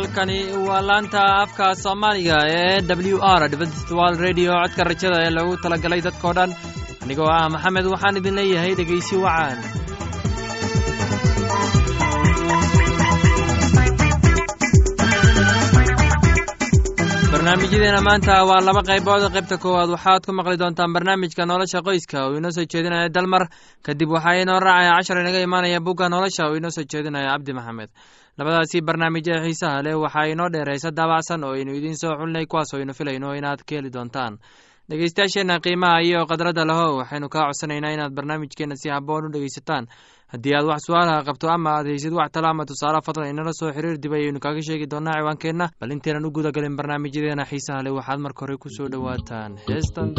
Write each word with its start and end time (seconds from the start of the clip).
halkani 0.00 0.38
waa 0.68 0.80
laanta 0.88 1.20
afka 1.42 1.66
soomaaliga 1.82 2.36
ee 2.58 2.80
w 3.12 3.18
r 3.38 3.42
dventstwal 3.54 4.14
redio 4.26 4.52
codka 4.62 4.82
rajada 4.90 5.18
ee 5.26 5.30
lagu 5.38 5.52
talagalay 5.64 6.00
dadkao 6.06 6.32
dhan 6.38 6.50
anigoo 7.04 7.28
ah 7.36 7.44
maxamed 7.54 7.86
waxaan 7.94 8.18
idin 8.20 8.34
leeyahay 8.38 8.72
dhegaysi 8.80 9.16
wacaan 9.24 9.58
barnaamijyadeena 17.44 18.00
maanta 18.04 18.44
waa 18.44 18.60
laba 18.60 18.82
qaybood. 18.84 19.22
Qaybta 19.32 19.56
koowaad 19.58 19.88
waxaad 19.96 20.26
ku 20.26 20.32
maqli 20.32 20.58
doontaan 20.60 20.92
barnaamijka 20.92 21.46
nolosha 21.48 21.80
qoyska 21.80 22.24
oo 22.26 22.36
inoo 22.36 22.50
soo 22.52 22.64
jeedinaya 22.68 23.08
dalmar 23.08 23.48
kadib 23.82 24.10
waxaa 24.12 24.42
inoo 24.44 24.60
raacaya 24.60 24.92
cashar 25.00 25.18
inaga 25.24 25.40
imaanaya 25.40 25.80
bugga 25.80 26.08
nolosha 26.12 26.44
oo 26.48 26.54
inoo 26.60 26.70
soo 26.70 26.84
jeedinaya 26.84 27.32
cabdi 27.32 27.52
maxamed. 27.56 27.88
Labadaasi 28.38 28.80
barnaamij 28.84 29.28
ee 29.32 29.40
xiisaha 29.44 29.82
leh 29.82 29.96
waxaa 29.96 30.26
inoo 30.32 30.48
dheeraysa 30.52 30.90
daabacsan 30.92 31.44
oo 31.44 31.52
aynu 31.56 31.72
idiin 31.78 31.96
soo 31.96 32.12
xulinay 32.20 32.44
kuwaas 32.46 32.74
oo 32.74 32.78
aynu 32.80 32.92
filayno 32.92 33.32
inaad 33.34 33.64
ka 33.64 33.74
heli 33.76 33.90
doontaan 33.92 34.36
dhegeystayaasheenna 34.90 35.56
qiimaha 35.64 35.98
iyo 36.06 36.20
khadradda 36.30 36.64
laho 36.70 36.86
waxaynu 37.00 37.28
kaa 37.34 37.46
codsanaynaa 37.48 37.94
inaad 37.96 38.12
barnaamijkeenna 38.16 38.76
si 38.82 38.88
haboon 38.94 39.26
u 39.26 39.32
dhegeysataan 39.34 39.84
haddii 40.32 40.54
aad 40.58 40.66
wax 40.70 40.80
su'aalaha 40.86 41.26
qabto 41.28 41.46
ama 41.56 41.70
aad 41.76 41.86
haysid 41.90 42.12
wax 42.18 42.30
tala 42.34 42.48
ama 42.50 42.64
tusaale 42.70 42.98
fadlan 43.06 43.30
inala 43.32 43.52
soo 43.60 43.70
xiriir 43.76 43.98
dib 44.02 44.12
ayaynu 44.18 44.40
kaaga 44.44 44.62
sheegi 44.68 44.86
doonaa 44.92 45.14
ciwaankeenna. 45.20 45.66
Bal 45.80 45.90
intaynan 45.94 46.26
u 46.26 46.30
guda 46.36 46.50
galin 46.56 46.76
barnaamijyadeena 46.78 47.44
xiisaha 47.50 47.82
leh 47.84 47.92
waxaad 47.98 48.18
marka 48.24 48.40
hore 48.42 48.56
ku 48.62 48.68
soo 48.76 48.88
dhowaataan. 48.92 49.50
Heestan 49.70 50.14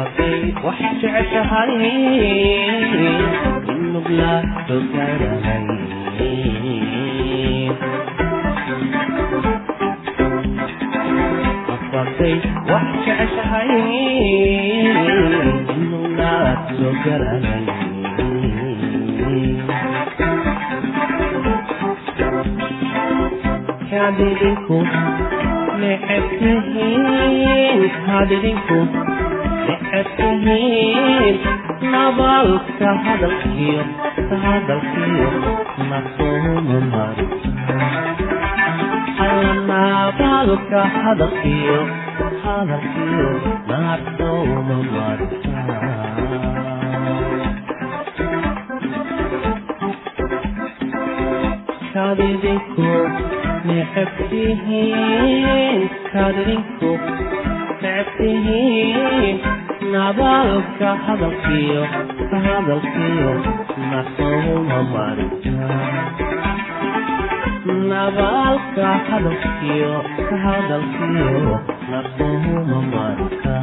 wax 0.00 0.78
jeceshahay 1.00 1.70
in 3.72 3.80
mugla 3.92 4.32
loo 4.68 4.80
gaarahay 4.92 5.64
afatay 11.74 12.34
wax 12.70 12.86
jeceshahay 13.06 13.70
in 15.74 15.82
mugla 15.90 16.32
loo 16.80 16.94
gaarahay 17.04 17.64
hadidinku 23.90 24.76
necebtihiin 25.80 27.82
hadidinku 28.06 28.78
maadkumiin 29.68 31.36
nabaalka 31.92 32.90
hadalkiyo 33.06 33.84
hadalkiyo 34.44 35.28
nasoomu 35.90 36.78
mari 36.92 37.26
alla 39.26 39.54
nabaalka 39.70 40.80
hadalkiyo 41.04 41.78
hadalkiyo 42.44 43.30
nasooma 43.72 44.78
marta 44.94 45.64
kadidinku 51.94 52.90
necebtihiin 53.68 55.00
kadidinku 56.12 56.90
necebtihiin 57.82 59.36
nabaalka 59.92 60.88
hadalkiyo 61.06 61.82
hadalkiyo 62.44 63.32
nasuma 63.90 64.78
marin 64.92 65.30
nabaalka 67.90 68.88
hadalkiyo 69.08 69.92
hadalkiyo 70.44 71.54
nasuma 71.90 72.78
marinta 72.92 73.54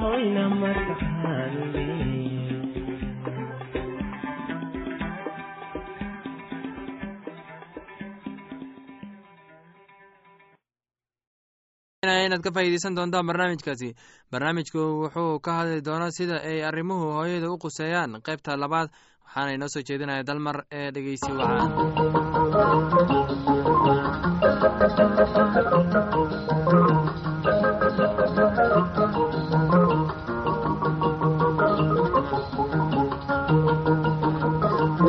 haymode 0.06 2.30
inaad 12.05 12.41
ka 12.43 12.50
faa'iideysan 12.56 12.94
doontaan 12.97 13.26
barnaamijkaasi. 13.29 13.88
Barnaamijku 14.32 14.79
wuxuu 15.02 15.41
ka 15.44 15.52
hadli 15.58 15.85
doonaa 15.85 16.11
sida 16.19 16.37
ay 16.50 16.64
arrimuhu 16.69 17.12
hooyada 17.17 17.50
u 17.52 17.58
quseeyaan. 17.64 18.23
Qaybta 18.26 18.56
labaad 18.61 18.88
waxaana 19.25 19.52
inoo 19.56 19.69
soo 19.75 19.82
jeedinaya 19.88 20.25
dalmar 20.26 20.64
ee 20.73 20.91
dhegeysi 20.94 21.31
wacaan 21.38 21.70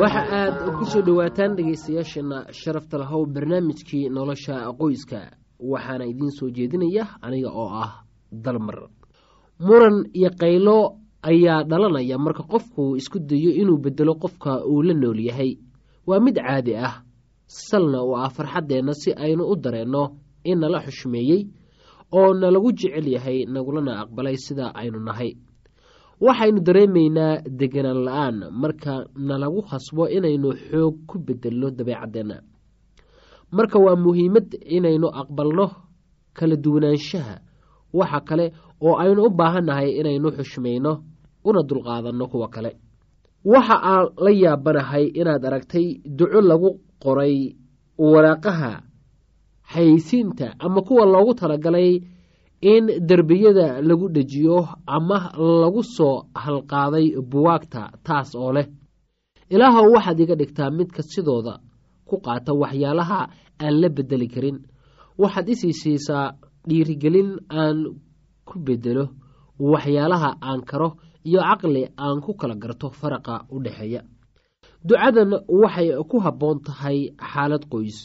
waxa 0.02 0.22
aad 0.40 0.54
ku 0.78 0.84
soo 0.92 1.02
dhowaataan 1.06 1.52
dhegaystayaasheenna 1.56 2.38
sharafta 2.60 2.96
lahow 3.02 3.22
barnaamijkii 3.34 4.08
nolosha 4.16 4.56
qoyska 4.80 5.20
waxaana 5.70 6.04
idiin 6.10 6.30
soo 6.38 6.50
jeedinaya 6.56 7.04
aniga 7.22 7.50
oo 7.52 7.68
ah 7.84 7.92
dalmar. 8.32 8.78
Muran 9.60 9.96
iyo 10.18 10.30
qaylo 10.40 10.76
ayaa 11.22 11.62
dhalanaya 11.70 12.18
marka 12.18 12.42
qofku 12.52 12.96
isku 13.00 13.18
dayo 13.18 13.50
inuu 13.60 13.78
bedelo 13.84 14.14
qofka 14.22 14.64
uu 14.66 14.82
la 14.82 14.94
nool 14.94 15.20
yahay. 15.28 15.58
Waa 16.06 16.20
mid 16.20 16.36
caadi 16.36 16.74
ah. 16.76 16.94
Salna 17.46 17.98
oo 18.02 18.16
ah 18.16 18.30
farxaddeenna 18.36 18.92
si 18.94 19.10
aynu 19.24 19.44
u 19.44 19.54
dareenno 19.56 20.02
in 20.44 20.58
nala 20.60 20.78
xushmeeyey 20.86 21.40
oo 22.12 22.34
nalagu 22.34 22.72
jecel 22.78 23.06
yahay 23.14 23.38
nagulana 23.46 23.92
aqbalay 24.02 24.36
sida 24.44 24.72
aynu 24.74 24.98
nahay. 25.08 25.30
Waxaynu 26.20 26.60
dareemaynaa 26.66 27.42
deganaan 27.60 28.00
la'aan 28.06 28.36
marka 28.62 28.94
nalagu 29.28 29.60
khasbo 29.68 30.08
inaynu 30.16 30.48
xoog 30.70 30.94
ku 31.08 31.18
bedelno 31.26 31.70
dabeecaddeenna 31.78 32.36
marka 33.56 33.78
waa 33.84 33.96
muhiimad 34.04 34.48
inaynu 34.76 35.08
aqbalno 35.20 35.66
kala 36.36 36.56
duwanaanshaha 36.64 37.34
waxa 37.98 38.20
kale 38.28 38.46
oo 38.86 38.94
aynu 39.02 39.20
u 39.26 39.30
baahannahay 39.38 39.88
inaynu 40.00 40.28
xushmayno 40.36 40.92
una 41.48 41.62
dulqaadanno 41.68 42.26
kuwa 42.32 42.48
kale. 42.54 42.70
Waxa 43.52 43.76
aan 43.90 44.04
la 44.24 44.30
yaabanahay 44.42 45.04
inaad 45.20 45.44
aragtay 45.48 45.86
duco 46.18 46.40
lagu 46.50 46.70
qoray 47.02 47.36
waraaqaha 47.98 48.72
xayeysiinta 49.72 50.46
ama 50.58 50.80
kuwa 50.86 51.04
loogu 51.06 51.34
talagalay 51.34 52.00
in 52.60 52.86
derbiyada 53.08 53.82
lagu 53.82 54.08
dhejiyo 54.08 54.58
ama 54.86 55.18
lagu 55.62 55.82
soo 55.96 56.22
halqaaday 56.34 57.06
buwaagta 57.30 57.82
taas 58.06 58.34
oo 58.34 58.52
leh. 58.52 58.66
Ilaahow 59.50 59.92
waxaad 59.94 60.20
iga 60.20 60.34
dhigtaa 60.40 60.70
midka 60.70 61.02
sidooda 61.02 61.58
ku 62.12 62.20
qaata 62.26 62.52
waxyaalaha 62.62 63.20
aan 63.64 63.74
la 63.80 63.88
bedeli 63.96 64.28
karin. 64.34 64.58
Waxaad 65.20 65.48
isii 65.54 65.72
siisaa 65.82 66.26
dhiirigelin 66.68 67.30
aan 67.60 67.78
ku 68.48 68.54
bedelo 68.66 69.04
waxyaalaha 69.72 70.30
aan 70.48 70.60
karo 70.70 70.88
iyo 71.28 71.40
caqli 71.48 71.82
aan 72.04 72.20
ku 72.24 72.34
kala 72.40 72.54
garto 72.62 72.86
faraqa 73.00 73.34
u 73.54 73.56
dhexeeya. 73.64 74.00
Ducadan 74.84 75.30
waxay 75.62 75.88
ku 76.10 76.16
habboon 76.24 76.58
tahay 76.66 76.98
xaalad 77.30 77.64
qoys. 77.72 77.98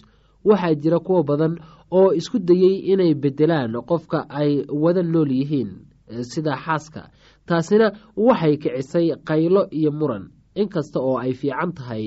Waxaa 0.47 0.75
jira 0.81 0.99
kuwa 1.05 1.23
badan 1.29 1.53
oo 1.91 2.09
isku 2.19 2.37
dayey 2.47 2.75
inay 2.93 3.13
bedelaan 3.23 3.73
qofka 3.89 4.19
ay 4.39 4.51
wada 4.83 5.03
nool 5.03 5.31
yihiin 5.39 5.69
sida 6.31 6.53
xaaska. 6.65 7.01
Taasina 7.47 7.87
waxay 8.15 8.53
kicisay 8.61 9.07
qaylo 9.27 9.61
iyo 9.79 9.91
muran. 9.99 10.23
Inkasta 10.61 10.99
oo 11.07 11.17
ay 11.23 11.33
fiican 11.39 11.71
tahay 11.77 12.03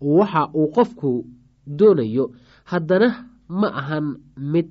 waxa 0.00 0.42
uu 0.54 0.68
qofku 0.76 1.10
doonayo 1.66 2.24
haddana 2.64 3.08
ma 3.48 3.68
ahan 3.80 4.06
mid 4.36 4.70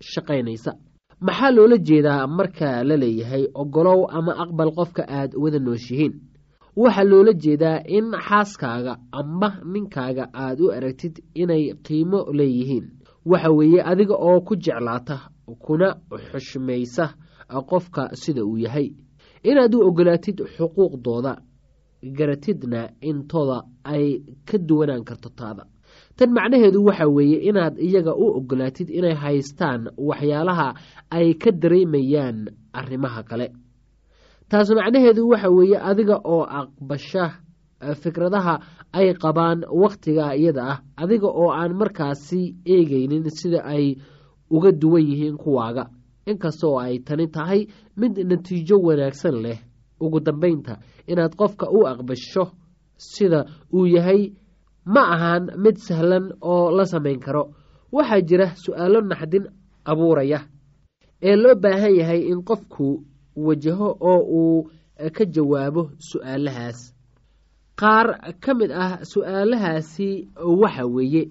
shaqaynaysa. 0.00 0.72
Maxaa 1.20 1.50
loola 1.56 1.76
jeedaa 1.78 2.26
marka 2.26 2.84
la 2.84 2.96
leeyahay 2.96 3.44
ogolow 3.54 4.00
ama 4.10 4.32
aqbal 4.42 4.70
qofka 4.78 5.02
aad 5.08 5.32
wada 5.42 5.58
nooshihiin? 5.58 6.12
Waxaa 6.76 7.04
loola 7.10 7.32
jeedaa 7.32 7.78
in 7.96 8.06
xaaskaaga 8.28 8.94
ama 9.12 9.48
ninkaaga 9.72 10.24
aad 10.34 10.60
u 10.60 10.70
aragtid 10.76 11.14
inay 11.34 11.64
qiimo 11.86 12.20
leeyihiin. 12.38 12.86
Waxa 13.24 13.50
weeye 13.50 13.80
adiga 13.82 14.14
oo 14.28 14.40
ku 14.40 14.56
jeclaata 14.56 15.16
kuna 15.64 15.88
xushmaysa 16.30 17.04
qofka 17.70 18.02
sida 18.22 18.44
uu 18.44 18.58
yahay. 18.58 18.88
Inaad 19.42 19.74
u 19.74 19.80
ogolaatid 19.88 20.38
xuquuqdooda 20.56 21.32
garatidna 22.02 22.90
intooda 23.00 23.62
ay 23.84 24.20
ka 24.48 24.58
duwanaan 24.58 25.04
karto 25.04 25.28
taada 25.28 25.64
tan 26.16 26.30
macnaheedu 26.36 26.84
waxa 26.88 27.06
weeye 27.08 27.38
inaad 27.48 27.78
iyaga 27.78 28.14
u 28.14 28.26
ogolaatid 28.38 28.88
inay 28.90 29.14
haystaan 29.22 29.82
waxyaalaha 30.08 30.68
ay 31.10 31.34
ka 31.42 31.50
dareemayaan 31.62 32.38
arrimaha 32.72 33.22
kale. 33.28 33.46
Taas 34.48 34.68
macnaheedu 34.70 35.22
waxa 35.32 35.50
weeye 35.50 35.78
adiga 35.90 36.16
oo 36.24 36.44
aqbasha 36.60 37.24
fikradaha 38.02 38.54
ay 38.92 39.14
qabaan 39.22 39.60
wakhtiga 39.82 40.34
iyada 40.38 40.62
ah 40.72 40.78
adiga 41.02 41.26
oo 41.28 41.50
aan 41.50 41.72
markaasi 41.80 42.40
eegaynin 42.74 43.26
sida 43.38 43.60
ay 43.64 43.96
uga 44.50 44.70
duwan 44.72 45.02
yihiin 45.10 45.36
kuwaaga. 45.36 45.84
Inkasta 46.30 46.66
oo 46.68 46.78
ay 46.78 46.98
tani 47.06 47.26
tahay 47.28 47.66
mid 47.96 48.14
natiijo 48.30 48.76
wanaagsan 48.86 49.36
leh. 49.44 49.58
Ugu 50.00 50.20
dambeynta 50.20 50.78
inaad 51.10 51.34
qofka 51.36 51.66
u 51.70 51.86
aqbasho 51.90 52.44
sida 52.96 53.44
uu 53.74 53.86
yahay 53.86 54.32
ma 54.86 55.02
ahan 55.14 55.44
mid 55.62 55.76
sahlan 55.86 56.32
oo 56.42 56.70
la 56.76 56.84
samayn 56.84 57.20
karo. 57.20 57.44
Waxaa 57.92 58.20
jira 58.28 58.46
su'aalo 58.64 58.98
naxdin 59.10 59.44
abuuraya 59.90 60.40
ee 61.28 61.36
loo 61.42 61.54
baahan 61.62 61.94
yahay 62.00 62.20
in 62.32 62.40
qofku 62.48 62.88
wajaho 63.46 63.88
oo 64.10 64.20
uu 64.40 64.70
ka 65.16 65.24
jawaabo 65.34 65.82
su'aalahaas. 66.08 66.78
Qaar 67.80 68.06
ka 68.42 68.52
mid 68.58 68.70
ah 68.84 68.98
su'aalahaasi 69.12 70.08
waxa 70.62 70.84
weeye 70.94 71.22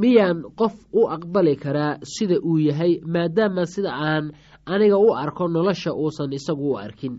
miyaan 0.00 0.38
qof 0.58 0.74
u 0.92 1.06
aqbali 1.14 1.54
karaa 1.56 1.98
sida 2.12 2.36
uu 2.48 2.58
yahay 2.68 2.92
maadaama 3.12 3.62
sida 3.72 3.90
aan 3.92 4.24
aniga 4.72 4.98
u 4.98 5.08
arko 5.22 5.44
nolosha 5.48 5.90
uusan 5.94 6.32
isagu 6.38 6.66
u 6.72 6.78
arkin. 6.84 7.14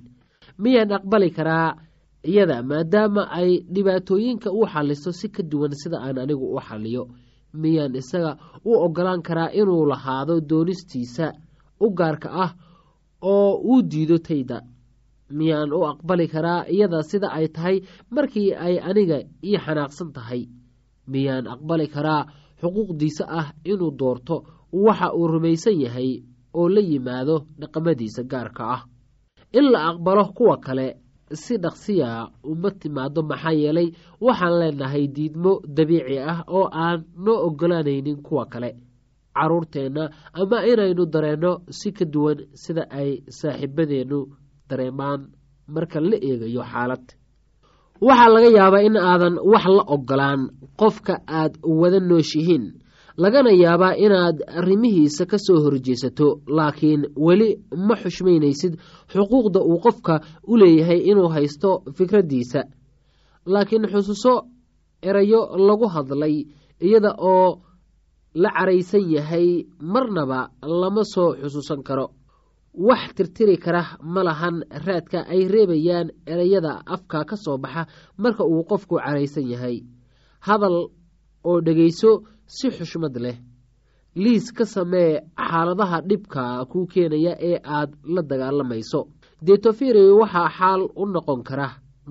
Miyaan 0.62 0.92
aqbali 0.98 1.30
karaa 1.38 1.70
iyada 2.32 2.58
maadaama 2.70 3.24
ay 3.40 3.50
dhibaatooyinka 3.74 4.50
u 4.52 4.62
xaliso 4.74 5.12
si 5.20 5.28
ka 5.36 5.42
duwan 5.52 5.74
sida 5.82 5.98
aan 6.06 6.18
anigu 6.24 6.46
u 6.56 6.60
xaliyo 6.68 7.04
miyaan 7.62 7.96
isaga 8.02 8.32
u 8.66 8.72
ogolaan 8.86 9.22
karaa 9.28 9.50
inuu 9.60 9.86
lahaado 9.92 10.36
doonistiisa 10.50 11.26
u 11.80 11.88
gaarka 12.00 12.30
ah 12.44 12.52
oo 13.22 13.52
uu 13.72 13.82
diido 13.92 14.18
tayda. 14.28 14.58
Miyaan 15.38 15.72
u 15.74 15.80
aqbali 15.92 16.28
karaa 16.34 16.62
iyada 16.74 17.00
sida 17.10 17.28
ay 17.38 17.48
tahay 17.56 17.78
markii 18.16 18.50
ay 18.66 18.76
aniga 18.90 19.18
ii 19.44 19.58
xanaaqsan 19.66 20.10
tahay. 20.16 20.42
Miyaan 21.12 21.46
aqbali 21.54 21.88
karaa 21.96 22.22
xuquuqdiisa 22.62 23.24
ah 23.40 23.48
inuu 23.72 23.92
doorto 24.00 24.36
waxa 24.86 25.08
uu 25.18 25.28
rumaysan 25.34 25.78
yahay 25.84 26.10
oo 26.54 26.68
la 26.76 26.82
yimaado 26.90 27.36
dhaqamadiisa 27.60 28.22
gaarka 28.32 28.64
ah. 28.76 28.82
In 29.58 29.66
la 29.74 29.80
aqbalo 29.90 30.24
kuwa 30.38 30.58
kale 30.66 30.88
si 31.34 31.54
dhaqsiya 31.64 32.10
uma 32.52 32.70
timaado 32.82 33.22
maxaa 33.30 33.52
yeelay 33.62 33.90
waxaan 34.26 34.56
leenahay 34.62 35.06
diidmo 35.16 35.52
dabiici 35.76 36.18
ah 36.32 36.40
oo 36.58 36.66
aan 36.84 37.00
noo 37.26 37.40
oggolaanaynin 37.48 38.20
kuwa 38.26 38.46
kale. 38.46 38.70
Caruurteenna 39.38 40.04
ama 40.34 40.58
inaynu 40.72 41.04
dareenno 41.14 41.52
si 41.70 41.92
ka 41.98 42.06
duwan 42.14 42.40
sida 42.64 42.84
ay 43.00 43.10
saaxiibadeennu 43.40 44.20
dareemaan 44.70 45.22
marka 45.74 46.00
la 46.10 46.18
eegayo 46.30 46.64
xaalad. 46.72 47.06
Waxaa 48.02 48.30
laga 48.34 48.50
yaabaa 48.58 48.82
in 48.88 48.98
aadan 48.98 49.36
wax 49.52 49.66
la 49.78 49.84
ogolaan 49.96 50.42
qofka 50.80 51.14
aad 51.40 51.54
wada 51.80 52.00
nooshihiin 52.10 52.66
lagana 53.18 53.52
yaabaa 53.64 53.96
inaad 54.06 54.38
arrimihiisa 54.60 55.26
ka 55.32 55.38
soo 55.46 55.60
horjeesato 55.66 56.28
laakiin 56.58 57.02
weli 57.26 57.50
ma 57.88 57.96
xushmaynaysid 58.04 58.74
xuquuqda 59.14 59.60
uu 59.72 59.80
qofka 59.86 60.16
u 60.48 60.58
leeyahay 60.62 61.00
inuu 61.12 61.30
haysto 61.36 61.70
fikraddiisa 61.98 62.62
laakiin 63.54 63.86
xusuuso 63.94 64.34
erayo 65.10 65.42
lagu 65.68 65.88
hadlay 65.96 66.36
iyada 66.88 67.12
oo 67.32 67.62
la 68.44 68.50
caraysan 68.58 69.06
yahay 69.16 69.48
marnaba 69.94 70.40
lama 70.82 71.04
soo 71.14 71.30
xusuusan 71.42 71.82
karo. 71.88 72.08
Wax 72.88 73.04
tirtiri 73.18 73.58
kara 73.58 73.82
ma 74.14 74.22
lahan 74.28 74.62
raadka 74.86 75.20
ay 75.34 75.42
reebayaan 75.54 76.08
ereyada 76.34 76.74
afka 76.86 77.20
ka 77.30 77.36
soo 77.44 77.58
baxa 77.58 77.84
marka 78.22 78.44
uu 78.46 78.64
qofku 78.70 78.96
caraysan 79.02 79.48
yahay. 79.54 79.78
Hadal 80.46 80.78
oo 81.50 81.58
dhegayso 81.66 82.12
si 82.56 82.68
xushmad 82.78 83.16
leh. 83.26 83.38
Liis 84.24 84.52
ka 84.58 84.66
samee 84.66 85.12
xaaladaha 85.50 85.98
dhibka 86.10 86.44
kuu 86.72 86.86
keenaya 86.94 87.34
ee 87.50 87.58
aad 87.78 87.92
la 88.14 88.22
dagaalamayso 88.30 89.02
deeto 89.48 89.70
firi 89.80 90.04
waxaa 90.22 90.50
xaal 90.58 90.82
u 91.02 91.04
noqon 91.14 91.42
kara 91.48 91.68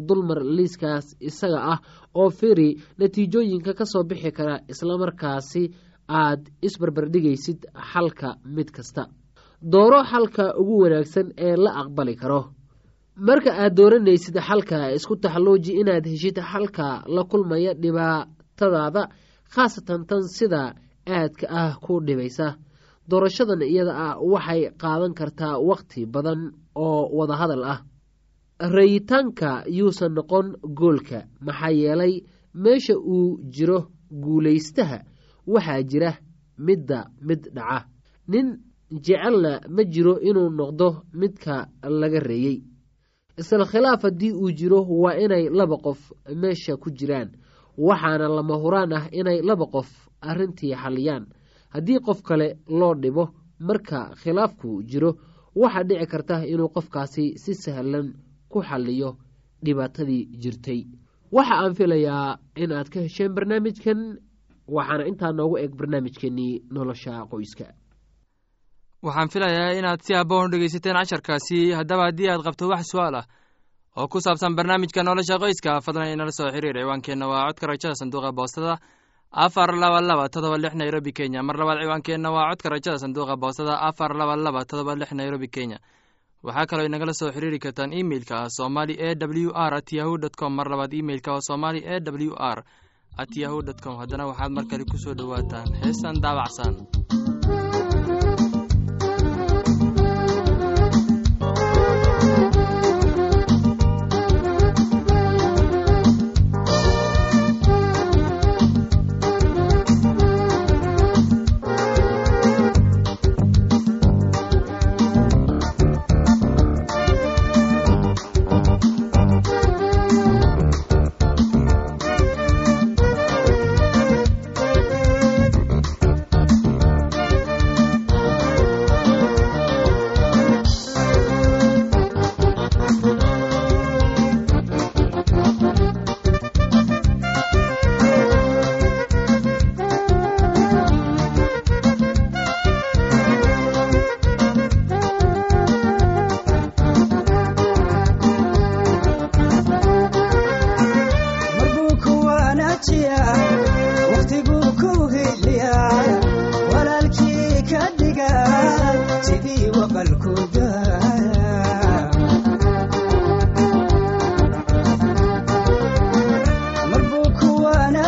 dulmar 0.09 0.41
liiskaas 0.57 1.07
isaga 1.29 1.61
ah 1.73 1.79
oo 2.21 2.31
firi 2.39 2.69
natiijooyinka 2.99 3.73
ka 3.79 3.85
soo 3.93 4.05
bixi 4.11 4.31
kara 4.39 4.55
islamarkaasi 4.73 5.63
aad 6.21 6.43
isbarbardhigaysid 6.67 7.61
xalka 7.91 8.29
mid 8.57 8.69
kasta. 8.77 9.03
Dooro 9.73 10.01
xalka 10.11 10.45
ugu 10.61 10.75
wanaagsan 10.83 11.29
ee 11.47 11.57
la 11.65 11.71
aqbali 11.81 12.15
karo. 12.23 12.41
Marka 13.27 13.51
aad 13.63 13.75
dooranaysid 13.79 14.37
xalka 14.49 14.77
isku 14.97 15.15
taxallooji 15.23 15.73
inaad 15.81 16.05
heshid 16.13 16.39
xalka 16.53 16.87
la 17.15 17.23
kulmaya 17.31 17.73
dhibaatadaada 17.83 19.03
khaasatan 19.55 20.03
tan 20.09 20.23
sida 20.37 20.63
aadka 21.07 21.47
ah 21.61 21.73
ku 21.85 22.01
dhibaysa. 22.07 22.57
Doorashadan 23.09 23.63
iyada 23.63 23.93
ah 24.07 24.15
waxay 24.33 24.63
qaadan 24.83 25.13
kartaa 25.19 25.57
wakhti 25.69 26.01
badan 26.15 26.41
oo 26.75 27.01
wadahadal 27.19 27.65
ah. 27.75 27.81
Rayitaanka 28.61 29.65
yuusan 29.69 30.13
noqon 30.17 30.47
goolka 30.79 31.19
maxaa 31.47 31.71
yeelay 31.81 32.15
meesha 32.55 32.95
uu 32.99 33.39
jiro 33.55 33.79
guulaystaha 34.11 34.99
waxaa 35.47 35.83
jira 35.91 36.11
midda 36.59 36.99
mid 37.21 37.43
dhaca. 37.55 37.87
Nin 38.29 38.47
jecelna 38.91 39.61
ma 39.69 39.83
jiro 39.85 40.15
inuu 40.29 40.51
noqdo 40.59 40.89
midka 41.21 41.69
laga 42.01 42.21
reeyey 42.29 42.59
isla 43.39 43.65
khilaaf 43.67 44.03
haddii 44.03 44.33
uu 44.33 44.51
jiro 44.59 44.81
waa 45.03 45.15
inay 45.25 45.45
laba 45.59 45.77
qof 45.85 46.01
meesha 46.41 46.77
ku 46.77 46.91
jiraan 46.91 47.29
waxaana 47.79 48.29
lama 48.29 48.55
huraan 48.63 48.93
ah 48.93 49.05
inay 49.13 49.43
laba 49.43 49.67
qof 49.67 49.89
arrintii 50.21 50.75
xalliyaan. 50.83 51.25
Haddii 51.75 52.01
qof 52.07 52.23
kale 52.23 52.49
loo 52.69 52.95
dhibo 52.95 53.25
marka 53.61 54.15
khilaafku 54.23 54.83
jiro 54.91 55.11
waxaa 55.55 55.85
dhici 55.89 56.07
karta 56.07 56.37
inuu 56.53 56.69
qofkaasi 56.75 57.25
si 57.43 57.55
sahlan 57.55 58.15
ku 58.49 58.63
xalliyo 58.63 59.17
dhibaatadii 59.65 60.29
jirtay. 60.43 60.81
Waxa 61.33 61.55
aan 61.63 61.75
filayaa 61.75 62.39
in 62.57 62.73
aad 62.73 62.89
ka 62.89 63.01
hesheen 63.01 63.33
barnaamijkan 63.35 64.01
waxaana 64.69 65.05
intaa 65.11 65.33
noogu 65.33 65.57
eg 65.59 65.73
barnaamijkeenii 65.79 66.63
nolosha 66.71 67.27
qoyska. 67.31 67.67
Waxaan 69.03 69.29
filayaa 69.33 69.73
inaad 69.79 70.01
si 70.07 70.15
haboon 70.15 70.47
u 70.47 70.51
dhegeysateen 70.53 70.97
casharkaasi 70.97 71.73
haddaba 71.79 72.05
haddii 72.09 72.29
aad 72.31 72.43
qabto 72.47 72.69
wax 72.69 72.85
su'aal 72.93 73.15
ah 73.21 73.27
oo 73.97 74.09
ku 74.13 74.19
saabsan 74.21 74.55
barnaamijka 74.57 75.03
nolosha 75.03 75.37
qoyska 75.43 75.81
fadlan 75.85 76.13
inala 76.15 76.33
soo 76.39 76.51
xiriir 76.55 76.77
ciwaankeenna 76.81 77.27
waa 77.33 77.47
codka 77.49 77.67
rajada 77.67 77.95
sanduuqa 78.01 78.31
boostada 78.39 78.75
afar 79.45 79.71
laba 79.83 80.01
laba 80.01 80.29
todoba 80.29 80.57
lix 80.59 80.75
nairobi 80.81 81.13
kenya. 81.13 81.43
Mar 81.43 81.57
labaad 81.61 81.79
ciwaankeenna 81.83 82.29
waa 82.37 82.51
codka 82.51 82.69
rajada 82.75 82.99
sanduuqa 83.03 83.37
boostada 83.43 83.75
afar 83.89 84.11
laba 84.21 84.37
laba 84.37 84.65
todoba 84.65 84.93
lix 85.01 85.11
nairobi 85.13 85.49
kenya. 85.49 85.79
Waxaa 86.47 86.67
kaloo 86.71 86.87
inagala 86.87 87.13
soo 87.21 87.31
xiriiri 87.35 87.59
kartaan 87.59 87.93
imeilka 87.93 88.35
ah 88.45 88.49
somali 88.59 88.95
e 89.01 89.11
w 89.17 89.51
r 89.55 89.73
at 89.81 89.89
yahu 89.93 90.19
dt 90.23 90.37
com. 90.37 90.53
Mar 90.57 90.69
labaad 90.73 90.93
imeilka 90.93 91.33
oo 91.33 91.41
somali 91.41 91.81
e 91.81 91.97
w 92.01 92.35
r 92.39 92.59
at 93.23 93.33
yahu 93.37 93.63
dt 93.63 93.81
com. 93.85 93.97
Haddana 94.01 94.27
waxaad 94.31 94.53
mar 94.57 94.65
kale 94.71 94.85
ku 94.85 94.97
soo 94.99 95.15
dhowaataan. 95.15 95.67
Heestan 95.83 96.21
daabacsan 96.21 96.73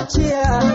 tia. 0.09 0.68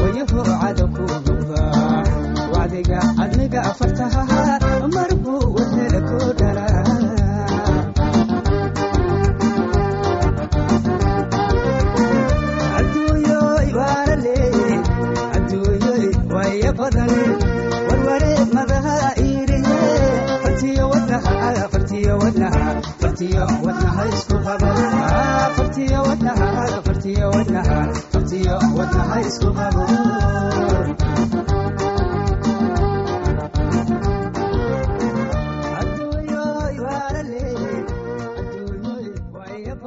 wayuhu 0.00 0.40
cadowku 0.60 1.02
gubha 1.26 1.62
wacdiga 2.54 3.00
cadmiga 3.18 3.60
afartaha 3.70 4.22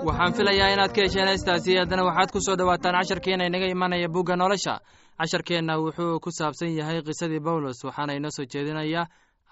waxaan 0.07 0.33
filayaa 0.37 0.69
inaad 0.73 0.91
ka 0.95 1.01
hesheen 1.01 1.27
heestaasi. 1.31 1.77
Haddana 1.81 2.03
waxaad 2.09 2.31
ku 2.33 2.39
soo 2.45 2.55
dhowaataan 2.59 2.95
casharkeena 2.99 3.43
inaga 3.49 3.67
imanaya 3.75 4.07
bugga 4.15 4.35
nolosha. 4.35 4.79
Casharkeenna 5.19 5.73
wuxuu 5.83 6.19
ku 6.23 6.29
saabsan 6.31 6.71
yahay 6.79 7.01
qisadii 7.07 7.39
bawlos 7.47 7.79
waxaana 7.87 8.13
inoo 8.19 8.31
soo 8.37 8.45
jeedinaya 8.53 9.01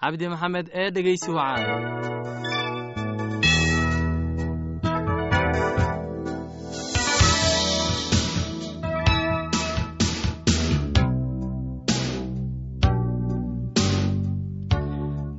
cabdi 0.00 0.28
maxamed 0.32 0.66
ee 0.80 0.90
dhegeysi 0.94 1.30
wacaan 1.38 2.57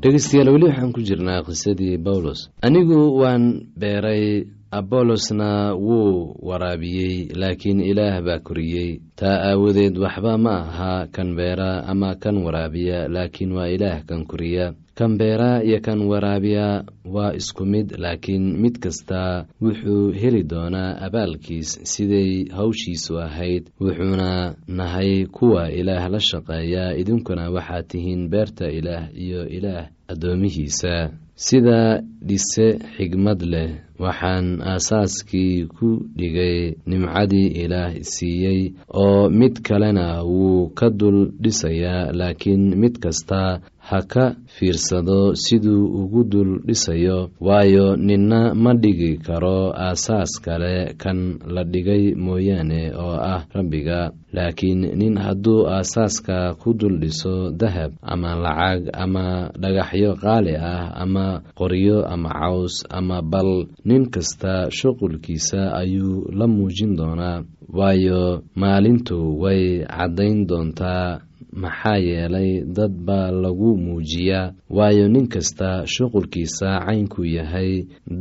dhegeystayaal 0.01 0.49
weli 0.53 0.65
waxaan 0.71 0.93
ku 0.95 1.01
jirnaa 1.03 1.43
qisadii 1.47 1.97
bawlos 2.05 2.39
anigu 2.65 2.99
waan 3.19 3.43
beeray 3.81 4.47
abolosna 4.71 5.73
wuu 5.75 6.35
waraabiyey 6.47 7.33
laakiin 7.41 7.81
ilaah 7.81 8.21
baa 8.21 8.39
koriyey. 8.39 9.01
Taa 9.19 9.37
aawadeed 9.49 9.97
waxba 9.97 10.37
ma 10.37 10.53
aha 10.61 11.07
kan 11.11 11.35
beera 11.35 11.83
ama 11.91 12.15
kan 12.15 12.37
waraabiya 12.45 13.07
laakiin 13.09 13.51
waa 13.51 13.67
ilaah 13.67 14.05
kan 14.05 14.25
koriya 14.29 14.73
kan 14.99 15.15
beera 15.15 15.63
iyo 15.63 15.79
kan 15.79 15.99
waraabiya 16.11 16.83
waa 17.15 17.31
isku 17.39 17.63
mid 17.65 17.95
laakiin 18.03 18.59
mid 18.59 18.75
kasta 18.83 19.47
wuxuu 19.63 20.11
heli 20.11 20.43
doonaa 20.43 20.99
abaalkiis 21.07 21.69
siday 21.91 22.31
hawshiisu 22.57 23.15
ahayd 23.27 23.63
wuxuuna 23.79 24.55
nahay 24.67 25.25
kuwa 25.25 25.71
ilaah 25.71 26.03
la 26.11 26.19
shaqeeya. 26.19 26.97
idinkuna 27.01 27.47
waxaad 27.55 27.87
tihiin 27.87 28.27
beerta 28.29 28.67
ilaah 28.67 29.07
iyo 29.15 29.47
ilaah 29.47 29.87
addoomihiisa. 30.11 31.11
Sida 31.35 32.03
dhise 32.27 32.67
xigmad 32.97 33.41
leh. 33.53 33.69
Waxaan 33.99 34.63
aasaaskii 34.63 35.67
ku 35.75 35.87
dhigay 36.17 36.71
nimcadii 36.87 37.51
ilaah 37.63 37.91
siiyey 38.11 38.61
oo 38.95 39.27
mid 39.29 39.59
kalena 39.67 40.23
wuu 40.23 40.71
ka 40.71 40.87
dul 40.89 41.35
dhisayaa 41.43 42.11
laakiin 42.19 42.79
mid 42.79 42.95
kasta 43.03 43.59
ha 43.89 43.99
ka 44.11 44.25
fiirsado 44.55 45.35
siduu 45.35 45.83
ugu 45.99 46.23
dul 46.31 46.51
dhisayo. 46.67 47.19
Waayo 47.43 47.87
ninna 48.07 48.55
ma 48.55 48.71
dhigi 48.73 49.17
karo 49.19 49.75
aasaas 49.75 50.31
kale 50.45 50.95
kan 51.01 51.19
la 51.55 51.63
dhigay 51.67 52.15
mooyaane 52.15 52.81
oo 52.95 53.15
ah 53.33 53.43
rabbiga. 53.55 54.11
Laakiin 54.31 54.81
nin 54.99 55.17
hadduu 55.19 55.67
aasaaska 55.67 56.55
ku 56.61 56.71
dul 56.79 56.95
dhiso 57.03 57.51
dahab 57.51 57.91
ama 58.01 58.31
lacag 58.43 58.81
ama 59.03 59.25
dhagaxyo 59.61 60.11
qaali 60.23 60.53
ah 60.55 60.93
ama 61.03 61.25
qoryo 61.59 62.05
ama 62.13 62.29
caws 62.39 62.75
ama 62.97 63.17
bal 63.31 63.51
nin 63.85 64.03
kasta 64.13 64.53
shuqulkiisa 64.77 65.61
ayuu 65.81 66.15
la 66.37 66.45
muujin 66.47 66.91
doonaa. 66.99 67.43
Waayo 67.77 68.21
maalintu 68.61 69.17
way 69.41 69.85
caddayn 69.85 70.47
doontaa. 70.49 71.21
Maxaa 71.61 71.97
yeelay 72.07 72.51
dad 72.75 72.93
baa 73.07 73.31
lagu 73.31 73.69
muujiyaa. 73.77 74.53
Waayo 74.77 75.05
nin 75.13 75.27
kasta 75.33 75.69
shuqulkiisa 75.93 76.69
caynku 76.85 77.21
yahay 77.25 77.71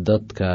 dadka 0.06 0.50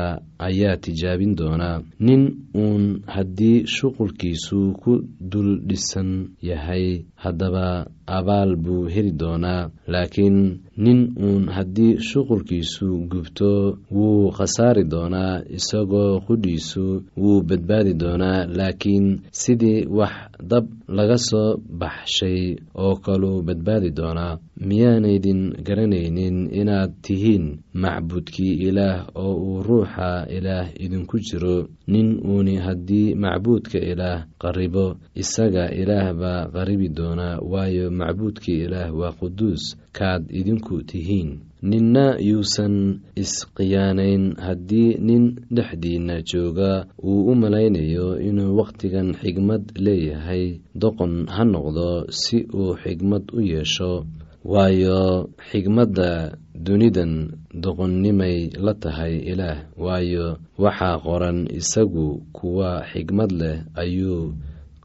ayaa 0.48 0.78
tijaabin 0.84 1.36
doonaa 1.40 1.78
nin 2.08 2.24
uun 2.64 2.84
haddii 3.16 3.58
shuqulkiisu 3.76 4.60
ku 4.82 4.92
dul 5.32 5.50
dhisan 5.70 6.10
yahay 6.50 6.86
haddaba 7.24 7.68
abaal 8.18 8.52
buu 8.64 8.84
heli 8.94 9.12
doonaa 9.22 9.70
laakiin 9.94 10.38
nin 10.86 11.00
uun 11.26 11.44
haddii 11.56 11.98
shuqulkiisu 12.10 12.88
gubto 13.12 13.52
wuu 13.96 14.32
khasaari 14.38 14.84
doonaa 14.94 15.34
isagoo 15.58 16.12
qudhiisu 16.28 16.86
wuu 17.22 17.40
badbaadi 17.50 17.94
doonaa 18.02 18.40
laakiin 18.58 19.08
sidii 19.42 19.86
wax 19.98 20.14
dab 20.52 20.66
laga 20.98 21.18
soo 21.30 21.50
baxshay 21.82 22.42
oo 22.84 22.96
kaluu 23.06 23.38
badbaadi 23.48 23.90
doonaa 24.00 24.34
miyaanaydin 24.60 25.42
garanaynin 25.66 26.50
inaad 26.54 26.92
tihiin 27.02 27.46
macbuudkii 27.74 28.54
ilaah 28.70 29.08
oo 29.16 29.34
uu 29.36 29.64
ruuxa 29.64 30.28
ilaah 30.38 30.68
idinku 30.80 31.18
jiro. 31.20 31.68
Nin 31.88 32.20
uuni 32.26 32.56
haddii 32.66 33.16
macbuudka 33.16 33.80
ilaah 33.80 34.26
qaribo 34.42 34.96
isaga 35.16 35.66
ilaah 35.82 36.14
baa 36.14 36.48
qaribi 36.56 36.90
doonaa 36.98 37.40
waayo 37.52 37.92
macbuudkii 37.92 38.64
ilaah 38.66 38.90
waa 39.00 39.12
quduus 39.20 39.64
kaad 39.98 40.24
idinku 40.40 40.84
tihiin. 40.90 41.40
Ninna 41.64 42.20
yuusan 42.20 43.00
isqiyaanayn 43.16 44.36
haddii 44.46 44.98
nin 45.00 45.24
dhexdiinna 45.56 46.22
jooga 46.22 46.86
uu 47.04 47.32
u 47.32 47.36
malaynayo 47.36 48.20
inuu 48.20 48.58
wakhtigan 48.60 49.14
xigmad 49.22 49.64
leeyahay 49.86 50.60
doqon 50.76 51.14
ha 51.36 51.44
noqdo 51.54 52.06
si 52.22 52.38
uu 52.54 52.76
xigmad 52.84 53.24
u 53.38 53.40
yeesho 53.42 54.06
waayo 54.44 55.30
xigmadda 55.50 56.36
dunidan 56.54 57.32
doqonnimay 57.64 58.52
la 58.60 58.74
tahay 58.76 59.16
ilaah. 59.32 59.72
Waayo 59.80 60.38
waxaa 60.60 61.00
qoran 61.06 61.48
isagu 61.60 62.22
kuwa 62.36 62.84
xigmad 62.92 63.32
leh 63.32 63.58
ayuu 63.76 64.36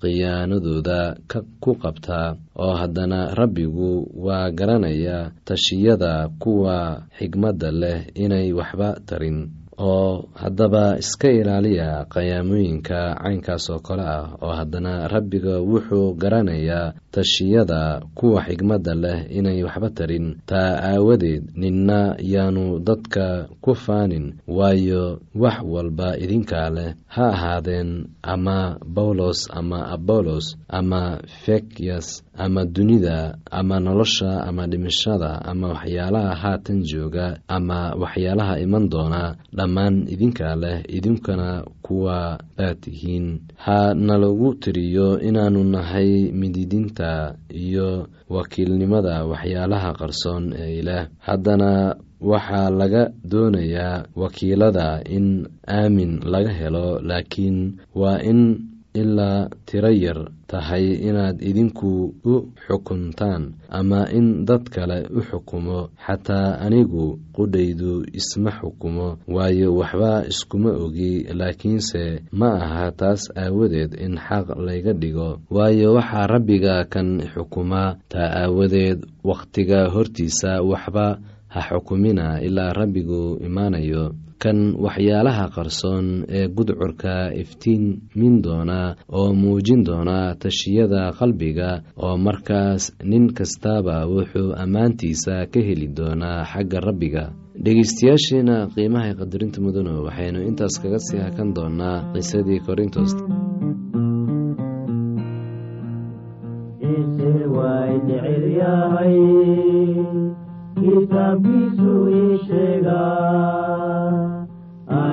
khiyaanadooda 0.00 1.18
ku 1.62 1.74
qabtaa. 1.74 2.38
Oo 2.54 2.74
haddana 2.80 3.34
rabbigu 3.34 4.06
waa 4.26 4.50
garanayaa 4.50 5.30
tashiyada 5.44 6.30
kuwa 6.38 7.06
xigmadda 7.18 7.68
leh 7.74 7.98
inay 8.14 8.52
waxba 8.54 8.88
tarin 9.06 9.50
oo 9.78 10.24
haddaba 10.34 10.98
iska 10.98 11.30
ilaaliya 11.30 12.04
qayaamooyinka 12.14 12.98
caynkaas 13.22 13.70
oo 13.70 13.78
kale 13.86 14.02
ah 14.02 14.26
oo 14.42 14.52
haddana 14.58 15.08
rabbiga 15.08 15.54
wuxuu 15.70 16.14
garanayaa 16.20 16.92
tashiyada 17.14 18.00
kuwa 18.14 18.42
xigmadda 18.46 18.94
leh 18.94 19.18
inay 19.38 19.62
waxba 19.66 19.90
tarin. 19.90 20.26
Taa 20.46 20.78
aawadeed 20.90 21.44
ninna 21.56 22.16
yaanu 22.32 22.78
dadka 22.78 23.48
ku 23.60 23.74
faanin 23.74 24.34
waayo 24.46 25.20
wax 25.34 25.56
walba 25.64 26.16
idinkaa 26.18 26.70
leh. 26.70 26.90
Ha 27.06 27.26
ahaadeen 27.34 27.90
ama 28.22 28.76
bawlos 28.86 29.48
ama 29.50 29.86
abolos 29.94 30.56
ama 30.68 31.18
fekyas 31.44 32.22
ama 32.38 32.64
dunida 32.64 33.38
ama 33.50 33.80
nolosha 33.80 34.42
ama 34.48 34.66
dhimashada 34.66 35.42
ama 35.50 35.68
waxyaalaha 35.74 36.34
haatan 36.42 36.82
jooga 36.90 37.26
ama 37.48 37.94
waxyaalaha 38.02 38.54
iman 38.64 38.84
doona 38.92 39.36
dhammaan 39.68 40.08
idinkaa 40.08 40.56
leh 40.56 40.80
idinkana 40.88 41.64
kuwa 41.82 42.38
baad 42.56 42.80
tihiin 42.80 43.40
ha 43.56 43.94
nalagu 43.94 44.54
tiriyo 44.54 45.20
inaannu 45.20 45.64
nahay 45.64 46.32
mididinta 46.32 47.34
iyo 47.52 48.08
wakiilnimada 48.28 49.24
waxyaalaha 49.24 49.92
qarsoon 49.92 50.52
ee 50.56 50.78
ilaah. 50.80 51.08
Haddana 51.18 51.96
waxaa 52.20 52.70
laga 52.70 53.12
doonayaa 53.30 54.04
wakiilada 54.16 55.02
in 55.16 55.46
aamin 55.68 56.20
laga 56.24 56.52
helo 56.52 57.00
laakiin 57.00 57.76
waa 57.94 58.18
in 58.22 58.67
ilaa 58.94 59.48
tiro 59.66 59.90
yar 59.90 60.30
tahay 60.46 60.86
inaad 61.08 61.42
idinku 61.42 62.14
u 62.24 62.34
xukuntaan 62.66 63.52
ama 63.68 64.08
in 64.18 64.44
dad 64.48 64.64
kale 64.74 65.06
u 65.10 65.20
xukumo 65.28 65.88
xataa 66.06 66.58
anigu 66.64 67.18
qudhaydu 67.36 68.04
isma 68.18 68.50
xukumo 68.60 69.18
waayo 69.28 69.76
waxba 69.76 70.24
iskuma 70.30 70.70
ogi 70.84 71.12
laakiinse 71.38 72.22
ma 72.32 72.48
aha 72.64 72.90
taas 73.00 73.22
aawadeed 73.36 73.92
in 74.04 74.16
xaq 74.26 74.46
layga 74.66 74.92
dhigo. 74.92 75.30
Waayo 75.50 75.94
waxaa 75.94 76.26
rabbiga 76.26 76.84
kan 76.92 77.20
xukumaa 77.34 77.96
taa 78.08 78.30
aawadeed 78.42 78.98
wakhtiga 79.24 79.88
hortiisa 79.94 80.62
waxba 80.62 81.18
ha 81.48 81.60
xukumina 81.68 82.40
ilaa 82.46 82.72
rabbigu 82.72 83.40
imaanayo 83.46 84.04
kan 84.42 84.58
waxyaalaha 84.84 85.44
qarsoon 85.56 86.06
ee 86.38 86.46
gudcurka 86.56 87.14
iftiinmin 87.42 88.34
doona 88.44 88.80
oo 89.18 89.30
muujin 89.42 89.80
doona 89.88 90.18
tashiyada 90.42 91.02
qalbiga 91.18 91.70
oo 92.06 92.16
markaas 92.26 92.82
nin 93.10 93.24
kastaba 93.38 93.96
wuxuu 94.12 94.50
ammaantiisa 94.62 95.34
ka 95.52 95.60
heli 95.68 95.88
doonaa 95.98 96.40
xagga 96.52 96.78
rabbiga. 96.88 97.24
Dhegeystayaasheena 97.64 98.56
qiimaha 98.74 99.10
qadarinta 99.20 99.58
mudano 99.64 99.92
waxaynu 100.06 100.38
intaas 100.48 100.74
kaga 100.82 100.98
sii 101.06 101.20
hakan 101.26 101.48
doonaa 101.56 101.96
qisadii 102.14 102.60
korintos 102.66 103.12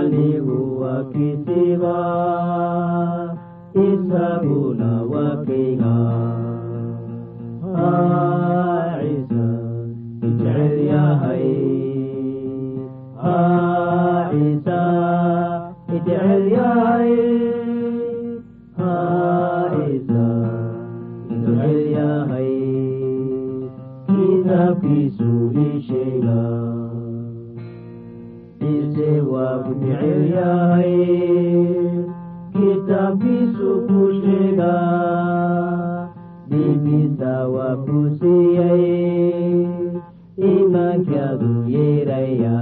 kitaabkiisu 0.06 0.12
ii 0.14 0.22
sheega 0.28 0.46
anigu 0.46 0.82
waa 0.82 1.04
kisiba 1.04 1.98
isaguna 3.86 4.92
waa 5.12 5.36
kayga 5.46 5.96
Ah, 7.78 8.98
ciise 9.02 9.46
jecel 10.22 10.76
yahay 10.90 11.48
Ah, 13.32 14.30
ciise 14.32 14.82
jecel 15.90 16.44
yahay 16.56 17.14
Ah, 18.80 19.66
ciise 19.74 20.26
jecel 21.30 21.80
yahay 21.98 22.54
kitaabkiisu 24.08 25.32
ii 25.66 25.82
ciise 28.96 29.22
waa 29.32 29.60
yahay 30.36 30.96
kitaabkiisu 32.56 33.70
ku 33.88 34.00
sheega 34.22 34.74
dhiiggiisa 36.50 37.34
waa 37.54 37.76
ku 37.86 37.98
siiyey 38.20 39.68
iimaankaadu 40.48 41.52
yeeraya 41.76 42.56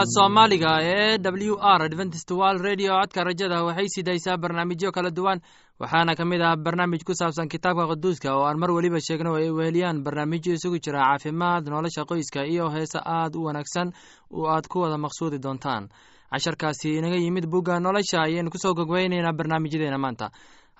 laanta 0.00 0.12
soomaaliga 0.16 0.70
ee 0.82 1.18
w 1.18 1.56
r 1.60 1.82
adventist 1.82 2.30
world 2.30 2.60
radio. 2.64 2.92
Codka 3.00 3.24
rajada 3.24 3.64
waxay 3.64 3.86
sidaysaa 3.88 4.36
barnaamijyo 4.38 4.92
kala 4.92 5.10
duwan 5.10 5.40
waxaana 5.80 6.14
ka 6.16 6.24
mid 6.24 6.40
ah 6.40 6.56
barnaamij 6.56 7.02
ku 7.04 7.12
saabsan 7.14 7.48
kitaabka 7.48 7.86
quduuska 7.86 8.32
oo 8.34 8.44
aan 8.48 8.58
mar 8.58 8.70
weliba 8.72 8.96
sheegno 9.00 9.34
ay 9.36 9.50
weheliyaan. 9.50 10.02
Barnaamijyo 10.02 10.52
isugu 10.56 10.78
jira 10.80 11.00
caafimaad 11.04 11.68
nolosha 11.68 12.04
qoyska 12.08 12.46
iyo 12.48 12.70
heese 12.70 12.98
aad 13.04 13.36
u 13.36 13.44
wanaagsan 13.44 13.92
oo 14.32 14.48
aad 14.48 14.66
ku 14.68 14.80
wada 14.80 14.96
maqsuudi 14.96 15.38
doontaan. 15.38 15.88
Casharkaasi 16.32 16.96
inaga 16.98 17.16
yimid 17.16 17.46
bugga 17.46 17.80
nolosha 17.80 18.22
ayaynu 18.24 18.50
ku 18.50 18.58
soo 18.58 18.72
gogweyneynaa 18.74 19.32
barnaamijyadeena 19.36 19.98
maanta. 19.98 20.30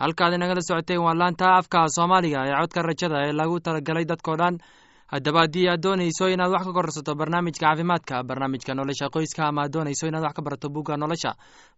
Halkaad 0.01 0.33
inagala 0.33 0.63
socoteen 0.65 1.01
waa 1.05 1.15
laanta 1.15 1.57
afka 1.61 1.85
soomaaliga 1.93 2.47
ee 2.49 2.57
codka 2.61 2.83
rajada 2.83 3.17
ee 3.29 3.33
lagu 3.33 3.61
talagalay 3.61 4.05
dadkao 4.05 4.37
dhan 4.41 4.57
haddaba 5.11 5.40
haddii 5.44 5.66
aad 5.68 5.81
doonayso 5.83 6.29
inaad 6.31 6.53
wax 6.55 6.64
ka 6.66 6.73
korsato 6.73 7.14
barnaamijka 7.14 7.66
caafimaadka 7.66 8.23
barnaamijka 8.23 8.75
nolosha 8.75 9.09
qoyska 9.14 9.42
ama 9.49 9.68
doonayso 9.68 10.07
inaad 10.07 10.23
wax 10.27 10.35
ka 10.37 10.42
barato 10.42 10.68
bugga 10.68 10.96
nolosha 10.96 11.35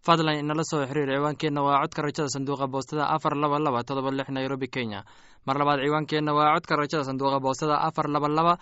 fadlan 0.06 0.38
inala 0.42 0.64
soo 0.64 0.84
xiriir 0.86 1.08
ciwaankeenna 1.16 1.62
waa 1.66 1.80
codka 1.82 2.02
rajada 2.02 2.28
sanduuqa 2.28 2.66
boostada 2.68 3.08
afar 3.08 3.34
laba 3.36 3.58
laba 3.58 3.82
todoba 3.84 4.10
lix 4.10 4.28
nairobi 4.28 4.68
kenya. 4.68 5.04
Mar 5.46 5.56
labaad 5.58 5.80
ciwaankeenna 5.80 6.32
waa 6.34 6.54
codka 6.54 6.76
rajada 6.76 7.04
sanduuqa 7.04 7.40
boostada 7.40 7.80
afar 7.80 8.06
laba 8.08 8.28
laba 8.28 8.58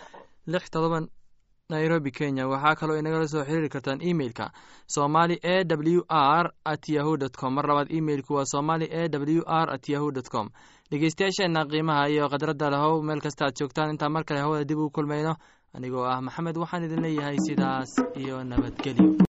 lix 0.46 0.70
todoba 0.70 1.00
nairobi 1.70 2.11
kenya. 2.11 2.46
Waxaa 2.48 2.74
kaloo 2.80 2.96
inagala 2.98 3.26
soo 3.28 3.44
xiriiri 3.44 3.68
kartaan 3.68 3.98
emeilka 4.02 4.50
somali 4.87 5.35
e 5.42 5.64
w 5.64 6.02
r 6.09 6.46
at 6.64 6.88
yahu 6.88 7.16
dt 7.16 7.35
com. 7.40 7.54
Mar 7.54 7.66
labaad 7.66 7.90
emeilku 7.90 8.35
waa 8.35 8.44
somali 8.44 8.87
e 8.87 9.09
w 9.09 9.42
r 9.46 9.70
at 9.74 9.88
yahu 9.88 10.12
dt 10.12 10.28
com 10.30 10.48
dhegeystayaasheenna 10.90 11.61
qiimaha 11.72 12.05
iyo 12.14 12.24
khadradda 12.33 12.66
lahow 12.74 12.94
meel 13.09 13.20
kasta 13.26 13.42
aad 13.46 13.57
joogtaan 13.61 13.90
intaan 13.94 14.12
mar 14.12 14.24
kale 14.29 14.40
hawada 14.44 14.64
dib 14.70 14.79
ugu 14.79 14.90
kulmayno 14.96 15.35
anigoo 15.76 16.05
ah 16.12 16.20
maxamed 16.26 16.57
waxaan 16.62 16.85
idin 16.87 17.03
leeyahay 17.07 17.38
sidaas 17.46 17.90
iyo 18.22 18.37
nabadgelyo 18.50 19.30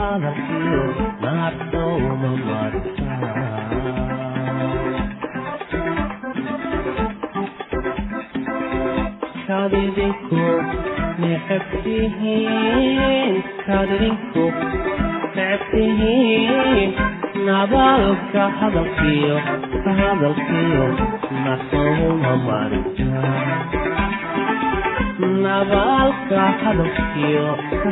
hadalkiyo 0.00 0.82
nabdooma 1.22 2.30
martaa 2.46 4.40
kadidinku 9.46 10.44
necebtihiin 11.22 13.34
kadidinku 13.66 14.44
necebtihiin 15.36 16.90
nabalka 17.46 18.44
hadalkiyo 18.60 19.36
hadalkiyo 19.98 20.86
nadooma 21.44 22.32
martaa 22.46 23.34
nabalka 25.44 26.42
hadalkiyo 26.62 27.46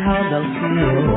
hadalkiyo 0.06 1.16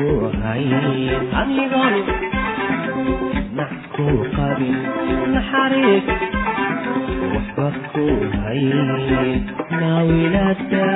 hayn 0.00 0.72
anigoon 1.40 1.94
dadku 3.58 4.06
qabin 4.36 4.76
naxariis 5.34 6.08
waxba 7.34 7.68
ku 7.92 8.04
hayn 8.44 8.90
naawilada 9.80 10.86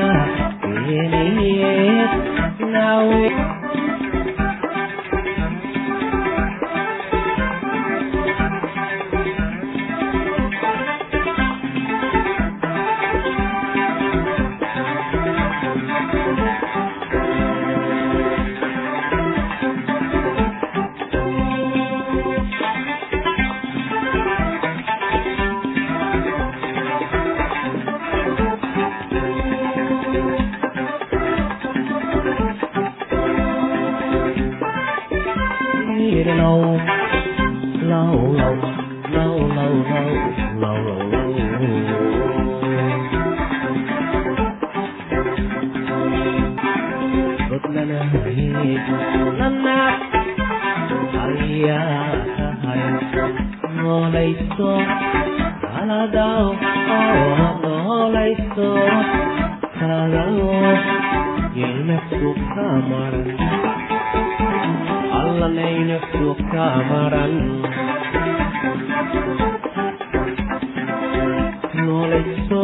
allanayna 65.21 65.97
suuq 66.13 66.39
ka 66.53 66.67
maran 66.91 67.35
noolayso 71.85 72.63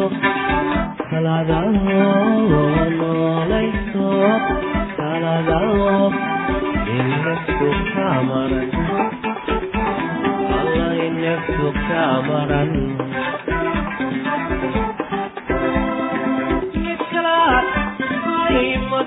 talada 1.10 1.60
noolayso 3.00 4.08
talada 4.98 5.60
inna 6.96 7.34
suuq 7.52 7.78
ka 7.94 8.08
maran 8.30 8.68
allayna 10.58 11.34
suuq 11.52 11.76
ka 11.88 12.04
maran 12.28 12.72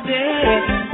Yeah 0.10 0.89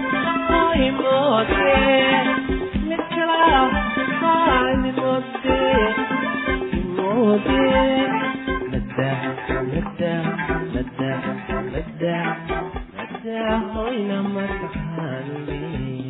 madax 13.26 13.64
hoyna 13.74 14.18
mataqaanmi 14.36 16.05